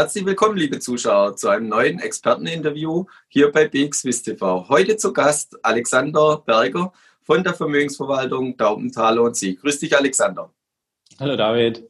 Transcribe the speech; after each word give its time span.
Herzlich 0.00 0.24
willkommen, 0.24 0.56
liebe 0.56 0.78
Zuschauer, 0.78 1.36
zu 1.36 1.50
einem 1.50 1.68
neuen 1.68 1.98
Experteninterview 1.98 3.04
hier 3.28 3.52
bei 3.52 3.68
BXWIST 3.68 4.24
TV. 4.24 4.66
Heute 4.70 4.96
zu 4.96 5.12
Gast 5.12 5.62
Alexander 5.62 6.38
Berger 6.38 6.90
von 7.20 7.44
der 7.44 7.52
Vermögensverwaltung 7.52 8.56
Daubenthaler 8.56 9.20
und 9.20 9.36
Sie. 9.36 9.56
Grüß 9.56 9.78
dich, 9.78 9.94
Alexander. 9.94 10.50
Hallo, 11.18 11.36
David. 11.36 11.86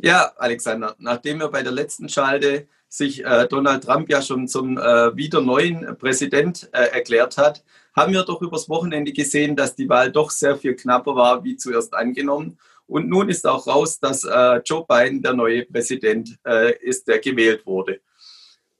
Ja, 0.00 0.32
Alexander, 0.36 0.94
nachdem 0.98 1.38
wir 1.38 1.48
bei 1.48 1.62
der 1.62 1.72
letzten 1.72 2.10
Schalte 2.10 2.68
sich 2.90 3.24
äh, 3.24 3.48
Donald 3.48 3.84
Trump 3.84 4.10
ja 4.10 4.20
schon 4.20 4.46
zum 4.46 4.76
äh, 4.76 5.16
wieder 5.16 5.40
neuen 5.40 5.96
Präsident 5.96 6.68
äh, 6.72 6.88
erklärt 6.88 7.38
hat, 7.38 7.64
haben 7.96 8.12
wir 8.12 8.22
doch 8.22 8.42
übers 8.42 8.68
Wochenende 8.68 9.14
gesehen, 9.14 9.56
dass 9.56 9.74
die 9.74 9.88
Wahl 9.88 10.12
doch 10.12 10.30
sehr 10.30 10.58
viel 10.58 10.76
knapper 10.76 11.16
war, 11.16 11.42
wie 11.42 11.56
zuerst 11.56 11.94
angenommen. 11.94 12.58
Und 12.86 13.08
nun 13.08 13.28
ist 13.28 13.46
auch 13.46 13.66
raus, 13.66 13.98
dass 13.98 14.24
äh, 14.24 14.60
Joe 14.64 14.84
Biden 14.86 15.22
der 15.22 15.32
neue 15.32 15.64
Präsident 15.64 16.36
äh, 16.46 16.76
ist, 16.80 17.08
der 17.08 17.20
gewählt 17.20 17.64
wurde. 17.64 18.00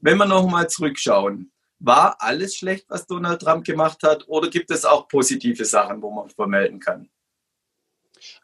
Wenn 0.01 0.19
wir 0.19 0.27
nochmal 0.27 0.69
zurückschauen, 0.69 1.51
war 1.79 2.17
alles 2.21 2.57
schlecht, 2.57 2.87
was 2.89 3.07
Donald 3.07 3.41
Trump 3.43 3.65
gemacht 3.65 4.03
hat, 4.03 4.25
oder 4.29 4.49
gibt 4.49 4.71
es 4.71 4.85
auch 4.85 5.09
positive 5.09 5.65
Sachen, 5.65 6.01
wo 6.03 6.11
man 6.11 6.29
vermelden 6.31 6.79
kann? 6.79 7.09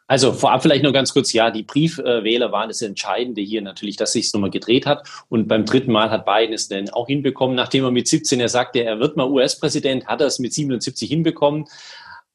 Also 0.07 0.33
vorab 0.33 0.61
vielleicht 0.61 0.83
nur 0.83 0.91
ganz 0.91 1.13
kurz, 1.13 1.31
ja, 1.33 1.51
die 1.51 1.63
Briefwähler 1.63 2.51
waren 2.51 2.69
das 2.69 2.81
Entscheidende 2.81 3.41
hier 3.41 3.61
natürlich, 3.61 3.95
dass 3.95 4.13
sich 4.13 4.25
es 4.25 4.33
nochmal 4.33 4.49
gedreht 4.49 4.85
hat. 4.85 5.07
Und 5.29 5.47
beim 5.47 5.65
dritten 5.65 5.91
Mal 5.91 6.09
hat 6.09 6.25
Biden 6.25 6.53
es 6.53 6.67
dann 6.67 6.89
auch 6.89 7.07
hinbekommen, 7.07 7.55
nachdem 7.55 7.83
er 7.83 7.91
mit 7.91 8.07
17, 8.07 8.39
er 8.39 8.49
sagte, 8.49 8.83
er 8.83 8.99
wird 8.99 9.15
mal 9.15 9.29
US-Präsident, 9.29 10.07
hat 10.07 10.21
er 10.21 10.27
es 10.27 10.39
mit 10.39 10.53
77 10.53 11.07
hinbekommen. 11.07 11.65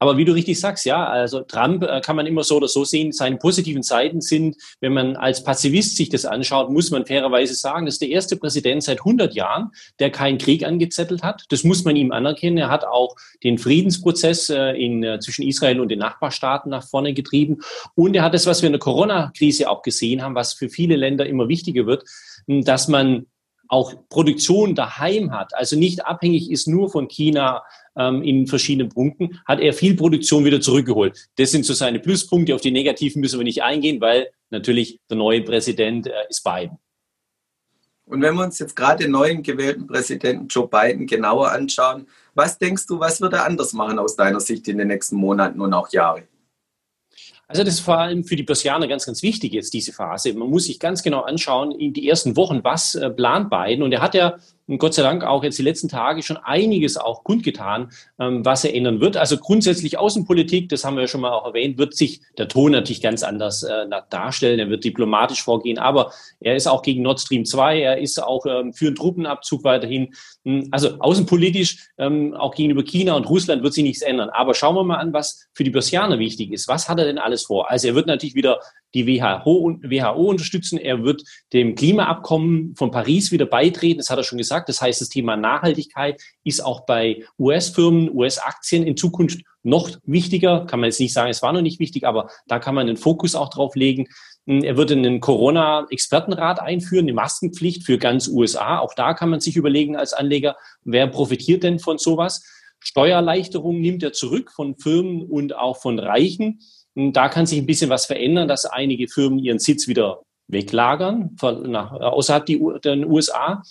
Aber 0.05 0.19
wie 0.19 0.27
du 0.27 0.33
richtig 0.33 0.61
sagst, 0.61 0.85
ja, 0.85 1.03
also 1.07 1.41
Trump 1.41 1.83
äh, 1.83 2.03
kann 2.03 2.15
man 2.15 2.27
immer 2.27 2.45
so 2.45 2.59
oder 2.59 2.69
so 2.69 2.85
sehen. 2.85 3.11
Seine 3.11 3.39
positiven 3.39 3.83
Seiten 3.83 4.21
sind, 4.21 4.55
wenn 4.83 4.93
man 4.93 5.17
als 5.17 5.43
Pazifist 5.43 5.97
sich 5.97 6.11
das 6.11 6.27
anschaut, 6.27 6.69
muss 6.69 6.91
man 6.91 7.07
fairerweise 7.07 7.55
sagen, 7.55 7.87
das 7.87 7.95
ist 7.95 8.03
der 8.03 8.11
erste 8.11 8.37
Präsident 8.37 8.83
seit 8.83 8.99
100 8.99 9.33
Jahren, 9.33 9.71
der 10.01 10.11
keinen 10.11 10.37
Krieg 10.37 10.63
angezettelt 10.63 11.23
hat. 11.23 11.47
Das 11.49 11.65
muss 11.65 11.85
man 11.87 11.97
ihm 11.97 12.13
anerkennen. 12.13 12.59
Er 12.59 12.69
hat 12.69 12.85
auch 12.85 13.17
den 13.43 13.57
Friedensprozess 13.57 14.51
äh, 14.51 14.73
in, 14.73 15.03
äh, 15.03 15.21
zwischen 15.21 15.47
Israel 15.47 15.81
und 15.81 15.89
den 15.89 16.01
Nachbarstaaten 16.01 16.69
nach 16.69 16.87
vorne 16.87 17.15
getrieben. 17.15 17.63
Und 17.95 18.15
er 18.15 18.25
hat 18.25 18.35
das, 18.35 18.45
was 18.45 18.61
wir 18.61 18.67
in 18.67 18.75
der 18.75 18.81
Corona-Krise 18.81 19.71
auch 19.71 19.81
gesehen 19.81 20.21
haben, 20.21 20.35
was 20.35 20.53
für 20.53 20.69
viele 20.69 20.97
Länder 20.97 21.25
immer 21.25 21.49
wichtiger 21.49 21.87
wird, 21.87 22.05
dass 22.47 22.89
man 22.89 23.25
auch 23.69 23.95
Produktion 24.09 24.75
daheim 24.75 25.33
hat, 25.33 25.55
also 25.55 25.77
nicht 25.77 26.05
abhängig 26.07 26.51
ist 26.51 26.69
nur 26.69 26.91
von 26.91 27.09
China, 27.09 27.63
ähm, 27.97 28.23
in 28.23 28.47
verschiedenen 28.47 28.89
Punkten, 28.89 29.41
hat 29.47 29.61
er 29.61 29.73
viel 29.73 29.97
Produktion 29.97 30.45
wieder 30.45 30.61
zurückgeholt. 30.61 31.29
Das 31.37 31.51
sind 31.51 31.65
so 31.65 31.75
seine 31.75 32.01
Pluspunkte. 32.01 32.55
Auf 32.55 32.61
die 32.61 32.71
negativen 32.71 33.21
müssen 33.21 33.39
wir 33.39 33.45
nicht 33.45 33.63
eingehen, 33.63 34.01
weil 34.01 34.29
natürlich 34.51 35.01
der 35.09 35.17
neue 35.17 35.43
Präsident 35.43 36.07
äh, 36.07 36.13
ist 36.29 36.43
Biden. 36.45 36.79
Und 38.07 38.21
wenn 38.21 38.35
wir 38.35 38.45
uns 38.45 38.59
jetzt 38.59 38.77
gerade 38.77 39.05
den 39.05 39.13
neuen 39.13 39.43
gewählten 39.43 39.87
Präsidenten 39.87 40.49
Joe 40.49 40.69
Biden 40.69 41.07
genauer 41.07 41.51
anschauen, 41.53 42.07
was 42.35 42.59
denkst 42.59 42.87
du, 42.87 43.01
was 43.01 43.21
wird 43.21 43.33
er 43.33 43.47
anders 43.47 43.73
machen 43.73 43.99
aus 43.99 44.15
deiner 44.15 44.41
Sicht 44.41 44.69
in 44.69 44.77
den 44.77 44.89
nächsten 44.89 45.17
Monaten 45.17 45.61
und 45.61 45.73
auch 45.73 45.89
Jahren? 45.91 46.25
Also 47.55 47.63
das 47.63 47.75
ist 47.75 47.81
vor 47.85 47.99
allem 47.99 48.25
für 48.25 48.35
die 48.35 48.43
Börsianer 48.43 48.89
ganz, 48.89 49.07
ganz 49.07 49.23
wichtig 49.23 49.53
jetzt, 49.53 49.75
diese 49.75 49.93
Phase. 49.93 50.35
Man 50.35 50.51
muss 50.51 50.65
sich 50.65 50.81
ganz 50.81 51.05
genau 51.05 51.21
anschauen, 51.21 51.71
in 51.71 51.93
die 51.93 52.09
ersten 52.09 52.35
Wochen, 52.35 52.65
was 52.65 52.97
äh, 52.97 53.09
plant 53.11 53.49
Biden. 53.49 53.85
Und 53.85 53.93
er 53.93 54.03
hat 54.03 54.17
ja 54.17 54.39
Gott 54.79 54.95
sei 54.95 55.03
Dank 55.03 55.25
auch 55.25 55.45
jetzt 55.45 55.59
die 55.59 55.63
letzten 55.63 55.89
Tage 55.89 56.23
schon 56.23 56.39
einiges 56.39 56.97
auch 56.97 57.23
kundgetan, 57.23 57.91
ähm, 58.19 58.45
was 58.47 58.65
er 58.65 58.75
ändern 58.75 59.01
wird. 59.01 59.19
Also 59.19 59.37
grundsätzlich 59.37 59.99
Außenpolitik, 59.99 60.71
das 60.71 60.85
haben 60.85 60.97
wir 60.97 61.03
ja 61.03 61.09
schon 61.09 61.21
mal 61.21 61.33
auch 61.33 61.45
erwähnt, 61.45 61.77
wird 61.77 61.95
sich 61.95 62.23
der 62.39 62.49
Ton 62.49 62.73
natürlich 62.73 63.03
ganz 63.03 63.23
anders 63.23 63.63
äh, 63.63 63.87
darstellen. 64.09 64.59
Er 64.59 64.71
wird 64.71 64.85
diplomatisch 64.85 65.43
vorgehen, 65.43 65.79
aber 65.79 66.13
er 66.41 66.57
ist 66.57 66.67
auch 66.67 66.81
gegen 66.81 67.03
Nord 67.03 67.21
Stream 67.21 67.45
2, 67.45 67.81
er 67.81 67.99
ist 67.99 68.23
auch 68.23 68.47
ähm, 68.47 68.73
für 68.73 68.87
einen 68.87 68.97
Truppenabzug 68.97 69.65
weiterhin. 69.65 70.15
Hm, 70.45 70.69
also 70.71 70.99
außenpolitisch, 70.99 71.91
ähm, 71.99 72.35
auch 72.35 72.55
gegenüber 72.55 72.85
China 72.85 73.15
und 73.15 73.29
Russland 73.29 73.63
wird 73.63 73.75
sich 73.75 73.85
nichts 73.85 74.01
ändern. 74.01 74.31
Aber 74.31 74.55
schauen 74.55 74.77
wir 74.77 74.85
mal 74.85 74.97
an, 74.97 75.13
was 75.13 75.47
für 75.53 75.65
die 75.65 75.71
Börsianer 75.71 76.19
wichtig 76.19 76.53
ist. 76.53 76.69
Was 76.69 76.89
hat 76.89 76.99
er 76.99 77.05
denn 77.05 77.19
alles 77.19 77.43
vor? 77.45 77.71
Also 77.71 77.89
er 77.89 77.95
wird 77.95 78.07
natürlich 78.07 78.35
wieder 78.35 78.61
die 78.95 79.07
WHO, 79.07 79.79
WHO 79.83 80.31
unterstützen. 80.31 80.79
Er 80.79 81.03
wird 81.03 81.23
dem 81.53 81.75
Klimaabkommen 81.75 82.75
von 82.77 82.91
Paris 82.91 83.33
wieder 83.33 83.47
beitreten. 83.47 83.99
Das 83.99 84.11
hat 84.11 84.19
er 84.19 84.25
schon 84.25 84.39
gesagt. 84.39 84.69
Das 84.69 84.81
heißt, 84.81 85.01
das 85.01 85.09
Thema 85.09 85.37
Nachhaltigkeit 85.37 86.23
ist 86.45 86.65
auch 86.65 86.87
bei 86.87 87.25
US-Firmen, 87.39 88.11
US-Aktien 88.15 88.85
in 88.85 88.97
Zukunft 88.97 89.43
noch 89.63 89.91
wichtiger. 90.05 90.67
Kann 90.67 90.81
man 90.81 90.89
jetzt 90.89 91.01
nicht 91.01 91.13
sagen, 91.13 91.31
es 91.31 91.43
war 91.43 91.53
noch 91.53 91.63
nicht 91.63 91.81
wichtig, 91.81 92.05
aber 92.05 92.31
da 92.47 92.59
kann 92.59 92.75
man 92.75 92.87
den 92.87 92.97
Fokus 92.97 93.35
auch 93.35 93.51
drauf 93.51 93.75
legen. 93.75 94.07
Er 94.47 94.77
wird 94.77 94.93
einen 94.93 95.21
Corona-Expertenrat 95.21 96.61
einführen, 96.61 97.07
eine 97.07 97.15
Maskenpflicht 97.15 97.85
für 97.85 97.99
ganz 97.99 98.29
USA. 98.29 98.79
Auch 98.79 98.95
da 98.95 99.15
kann 99.15 99.31
man 99.31 99.41
sich 99.41 99.57
überlegen 99.57 99.97
als 99.97 100.13
Anleger, 100.13 100.57
wer 100.85 101.07
profitiert 101.07 101.63
denn 101.63 101.79
von 101.79 101.99
sowas? 101.99 102.45
Steuererleichterungen 102.79 103.81
nimmt 103.81 104.03
er 104.03 104.13
zurück 104.13 104.53
von 104.53 104.77
Firmen 104.77 105.23
und 105.23 105.57
auch 105.57 105.79
von 105.79 105.99
Reichen. 105.99 106.61
Da 106.95 107.29
kann 107.29 107.47
sich 107.47 107.59
ein 107.59 107.67
bisschen 107.67 107.91
was 107.91 108.07
verändern, 108.07 108.49
dass 108.49 108.67
einige 108.67 109.09
Firmen 109.09 109.39
ihren 109.39 109.59
Sitz 109.59 109.89
wieder 109.89 110.23
weglagern 110.49 111.37
von, 111.39 111.71
nach, 111.71 111.93
außerhalb 111.93 112.47
die, 112.47 112.63
der 112.83 112.99
USA. 113.09 113.63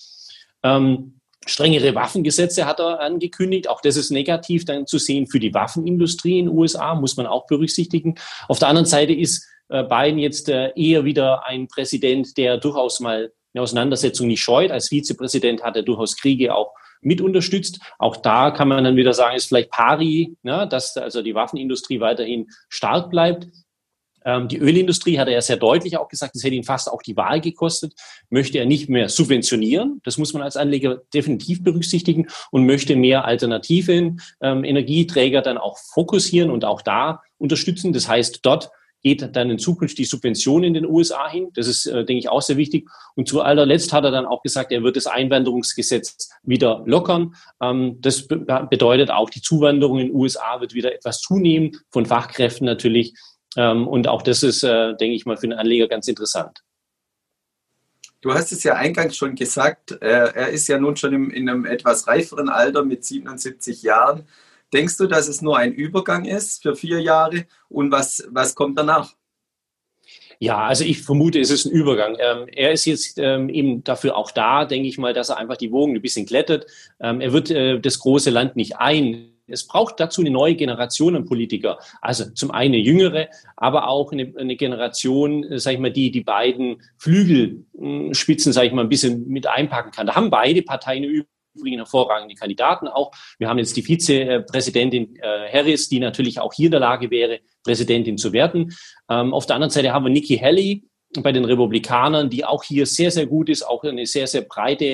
Ähm, 0.63 1.19
strengere 1.45 1.95
Waffengesetze 1.95 2.65
hat 2.65 2.79
er 2.79 2.99
angekündigt. 2.99 3.69
Auch 3.69 3.81
das 3.81 3.95
ist 3.95 4.11
negativ 4.11 4.65
dann 4.65 4.87
zu 4.87 4.97
sehen 4.97 5.27
für 5.27 5.39
die 5.39 5.53
Waffenindustrie 5.53 6.39
in 6.39 6.45
den 6.47 6.57
USA, 6.57 6.95
muss 6.95 7.17
man 7.17 7.27
auch 7.27 7.47
berücksichtigen. 7.47 8.15
Auf 8.47 8.59
der 8.59 8.69
anderen 8.69 8.85
Seite 8.85 9.13
ist 9.13 9.47
äh, 9.69 9.83
Biden 9.83 10.19
jetzt 10.19 10.49
äh, 10.49 10.71
eher 10.75 11.05
wieder 11.05 11.45
ein 11.45 11.67
Präsident, 11.67 12.37
der 12.37 12.57
durchaus 12.57 12.99
mal 12.99 13.31
eine 13.53 13.61
Auseinandersetzung 13.61 14.27
nicht 14.27 14.41
scheut. 14.41 14.71
Als 14.71 14.89
Vizepräsident 14.89 15.63
hat 15.63 15.75
er 15.75 15.83
durchaus 15.83 16.17
Kriege 16.17 16.55
auch 16.55 16.73
mit 17.05 17.21
unterstützt. 17.21 17.79
Auch 17.99 18.17
da 18.17 18.51
kann 18.51 18.67
man 18.67 18.83
dann 18.83 18.95
wieder 18.95 19.13
sagen, 19.13 19.35
ist 19.35 19.47
vielleicht 19.47 19.71
pari, 19.71 20.35
ne, 20.43 20.67
dass 20.69 20.97
also 20.97 21.21
die 21.21 21.35
Waffenindustrie 21.35 21.99
weiterhin 21.99 22.47
stark 22.69 23.09
bleibt. 23.09 23.47
Ähm, 24.25 24.47
die 24.47 24.57
Ölindustrie 24.57 25.19
hat 25.19 25.27
er 25.27 25.33
ja 25.33 25.41
sehr 25.41 25.57
deutlich 25.57 25.97
auch 25.97 26.07
gesagt, 26.07 26.35
das 26.35 26.43
hätte 26.43 26.55
ihn 26.55 26.63
fast 26.63 26.91
auch 26.91 27.01
die 27.01 27.17
Wahl 27.17 27.41
gekostet, 27.41 27.93
möchte 28.29 28.57
er 28.57 28.65
nicht 28.65 28.89
mehr 28.89 29.09
subventionieren. 29.09 30.01
Das 30.03 30.17
muss 30.17 30.33
man 30.33 30.41
als 30.41 30.57
Anleger 30.57 31.01
definitiv 31.13 31.63
berücksichtigen 31.63 32.27
und 32.51 32.65
möchte 32.65 32.95
mehr 32.95 33.25
alternativen 33.25 34.21
ähm, 34.41 34.63
Energieträger 34.63 35.41
dann 35.41 35.57
auch 35.57 35.77
fokussieren 35.77 36.49
und 36.49 36.65
auch 36.65 36.81
da 36.81 37.21
unterstützen. 37.37 37.93
Das 37.93 38.07
heißt, 38.07 38.39
dort 38.43 38.71
geht 39.03 39.35
dann 39.35 39.49
in 39.49 39.59
Zukunft 39.59 39.97
die 39.97 40.05
Subvention 40.05 40.63
in 40.63 40.73
den 40.73 40.85
USA 40.85 41.29
hin. 41.29 41.49
Das 41.53 41.67
ist, 41.67 41.85
äh, 41.85 42.05
denke 42.05 42.19
ich, 42.19 42.29
auch 42.29 42.41
sehr 42.41 42.57
wichtig. 42.57 42.89
Und 43.15 43.27
zu 43.27 43.41
allerletzt 43.41 43.91
hat 43.91 44.05
er 44.05 44.11
dann 44.11 44.25
auch 44.25 44.41
gesagt, 44.41 44.71
er 44.71 44.81
wird 44.81 44.95
das 44.95 45.07
Einwanderungsgesetz 45.07 46.29
wieder 46.41 46.83
lockern. 46.85 47.35
Ähm, 47.61 47.97
das 47.99 48.27
be 48.27 48.37
bedeutet 48.69 49.11
auch, 49.11 49.29
die 49.29 49.41
Zuwanderung 49.41 49.99
in 49.99 50.07
den 50.07 50.15
USA 50.15 50.61
wird 50.61 50.73
wieder 50.73 50.95
etwas 50.95 51.19
zunehmen, 51.19 51.77
von 51.91 52.05
Fachkräften 52.05 52.65
natürlich. 52.65 53.13
Ähm, 53.57 53.87
und 53.87 54.07
auch 54.07 54.21
das 54.21 54.41
ist, 54.41 54.63
äh, 54.63 54.95
denke 54.95 55.15
ich 55.15 55.25
mal, 55.25 55.37
für 55.37 55.47
den 55.47 55.57
Anleger 55.57 55.87
ganz 55.87 56.07
interessant. 56.07 56.63
Du 58.21 58.33
hast 58.33 58.53
es 58.53 58.63
ja 58.63 58.75
eingangs 58.75 59.17
schon 59.17 59.35
gesagt, 59.35 59.91
äh, 60.01 60.31
er 60.33 60.47
ist 60.47 60.69
ja 60.69 60.79
nun 60.79 60.95
schon 60.95 61.29
in 61.29 61.49
einem 61.49 61.65
etwas 61.65 62.07
reiferen 62.07 62.47
Alter 62.47 62.85
mit 62.85 63.03
77 63.03 63.83
Jahren. 63.83 64.25
Denkst 64.73 64.97
du, 64.97 65.07
dass 65.07 65.27
es 65.27 65.41
nur 65.41 65.57
ein 65.57 65.71
Übergang 65.71 66.25
ist 66.25 66.63
für 66.63 66.75
vier 66.75 66.99
Jahre 66.99 67.45
und 67.69 67.91
was, 67.91 68.27
was 68.31 68.55
kommt 68.55 68.77
danach? 68.77 69.13
Ja, 70.39 70.65
also 70.65 70.83
ich 70.83 71.01
vermute, 71.01 71.39
es 71.39 71.51
ist 71.51 71.65
ein 71.65 71.71
Übergang. 71.71 72.17
Ähm, 72.19 72.47
er 72.51 72.71
ist 72.71 72.85
jetzt 72.85 73.17
ähm, 73.17 73.47
eben 73.49 73.83
dafür 73.83 74.17
auch 74.17 74.31
da, 74.31 74.65
denke 74.65 74.89
ich 74.89 74.97
mal, 74.97 75.13
dass 75.13 75.29
er 75.29 75.37
einfach 75.37 75.57
die 75.57 75.71
Wogen 75.71 75.95
ein 75.95 76.01
bisschen 76.01 76.25
glättet. 76.25 76.65
Ähm, 76.99 77.21
er 77.21 77.31
wird 77.31 77.49
äh, 77.51 77.79
das 77.79 77.99
große 77.99 78.29
Land 78.29 78.55
nicht 78.55 78.75
ein. 78.77 79.29
Es 79.47 79.67
braucht 79.67 79.99
dazu 79.99 80.21
eine 80.21 80.31
neue 80.31 80.55
Generation 80.55 81.15
an 81.15 81.25
Politiker. 81.25 81.77
Also 82.01 82.29
zum 82.31 82.51
einen 82.51 82.73
jüngere, 82.73 83.29
aber 83.55 83.87
auch 83.87 84.11
eine, 84.11 84.33
eine 84.37 84.55
Generation, 84.55 85.43
äh, 85.43 85.59
sag 85.59 85.75
ich 85.75 85.79
mal, 85.79 85.91
die 85.91 86.11
die 86.11 86.23
beiden 86.23 86.81
Flügelspitzen, 86.97 88.51
sag 88.51 88.65
ich 88.65 88.73
mal, 88.73 88.81
ein 88.81 88.89
bisschen 88.89 89.27
mit 89.27 89.47
einpacken 89.47 89.91
kann. 89.91 90.07
Da 90.07 90.15
haben 90.15 90.29
beide 90.29 90.61
Parteien 90.61 91.03
eine 91.03 91.13
übrigen 91.55 91.77
hervorragende 91.77 92.35
Kandidaten 92.35 92.87
auch. 92.87 93.11
Wir 93.37 93.49
haben 93.49 93.57
jetzt 93.57 93.75
die 93.77 93.83
Vizepräsidentin 93.83 95.15
äh, 95.17 95.51
Harris, 95.51 95.89
die 95.89 95.99
natürlich 95.99 96.39
auch 96.39 96.53
hier 96.53 96.65
in 96.65 96.71
der 96.71 96.79
Lage 96.79 97.11
wäre, 97.11 97.39
Präsidentin 97.63 98.17
zu 98.17 98.33
werden. 98.33 98.75
Ähm, 99.09 99.33
auf 99.33 99.45
der 99.45 99.55
anderen 99.55 99.71
Seite 99.71 99.93
haben 99.93 100.05
wir 100.05 100.11
Nikki 100.11 100.37
Haley 100.37 100.83
bei 101.21 101.31
den 101.31 101.45
Republikanern, 101.45 102.29
die 102.29 102.43
auch 102.43 102.63
hier 102.63 102.85
sehr, 102.85 103.11
sehr 103.11 103.27
gut 103.27 103.49
ist, 103.49 103.63
auch 103.63 103.83
eine 103.83 104.05
sehr, 104.05 104.27
sehr 104.27 104.41
breite 104.41 104.85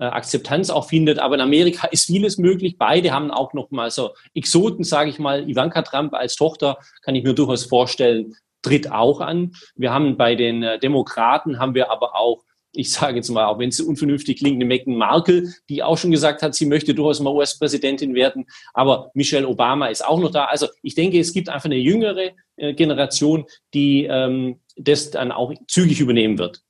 äh, 0.00 0.04
Akzeptanz 0.04 0.70
auch 0.70 0.88
findet. 0.88 1.18
Aber 1.18 1.36
in 1.36 1.40
Amerika 1.40 1.86
ist 1.88 2.06
vieles 2.06 2.38
möglich. 2.38 2.76
Beide 2.78 3.12
haben 3.12 3.30
auch 3.30 3.52
noch 3.52 3.70
mal 3.70 3.90
so 3.90 4.10
Exoten, 4.34 4.84
sage 4.84 5.10
ich 5.10 5.18
mal. 5.18 5.48
Ivanka 5.48 5.82
Trump 5.82 6.14
als 6.14 6.36
Tochter 6.36 6.78
kann 7.02 7.14
ich 7.14 7.24
mir 7.24 7.34
durchaus 7.34 7.64
vorstellen, 7.64 8.34
tritt 8.62 8.90
auch 8.90 9.20
an. 9.20 9.52
Wir 9.76 9.92
haben 9.92 10.16
bei 10.16 10.34
den 10.34 10.62
äh, 10.62 10.78
Demokraten 10.78 11.58
haben 11.58 11.74
wir 11.74 11.90
aber 11.90 12.16
auch 12.16 12.42
ich 12.72 12.92
sage 12.92 13.16
jetzt 13.16 13.28
mal, 13.30 13.46
auch 13.46 13.58
wenn 13.58 13.70
es 13.70 13.80
unvernünftig 13.80 14.38
klingt, 14.38 14.56
eine 14.56 14.64
Meghan 14.64 14.96
Markle, 14.96 15.52
die 15.68 15.82
auch 15.82 15.98
schon 15.98 16.10
gesagt 16.10 16.42
hat, 16.42 16.54
sie 16.54 16.66
möchte 16.66 16.94
durchaus 16.94 17.20
mal 17.20 17.32
US-Präsidentin 17.32 18.14
werden. 18.14 18.46
Aber 18.74 19.10
Michelle 19.14 19.48
Obama 19.48 19.86
ist 19.86 20.04
auch 20.04 20.20
noch 20.20 20.30
da. 20.30 20.44
Also 20.44 20.68
ich 20.82 20.94
denke, 20.94 21.18
es 21.18 21.32
gibt 21.32 21.48
einfach 21.48 21.66
eine 21.66 21.76
jüngere 21.76 22.32
äh, 22.56 22.74
Generation, 22.74 23.46
die 23.74 24.04
ähm, 24.04 24.60
das 24.76 25.10
dann 25.10 25.32
auch 25.32 25.52
zügig 25.66 26.00
übernehmen 26.00 26.38
wird. 26.38 26.62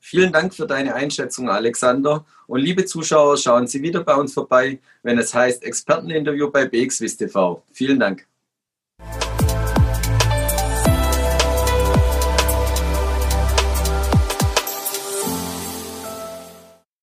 Vielen 0.00 0.32
Dank 0.32 0.54
für 0.54 0.66
deine 0.66 0.94
Einschätzung, 0.94 1.48
Alexander. 1.48 2.26
Und 2.46 2.60
liebe 2.60 2.84
Zuschauer, 2.84 3.38
schauen 3.38 3.66
Sie 3.66 3.82
wieder 3.82 4.04
bei 4.04 4.14
uns 4.14 4.34
vorbei, 4.34 4.78
wenn 5.02 5.18
es 5.18 5.32
heißt 5.32 5.62
Experteninterview 5.62 6.50
bei 6.50 6.66
BXWIST 6.66 7.20
TV. 7.20 7.62
Vielen 7.72 7.98
Dank. 7.98 8.26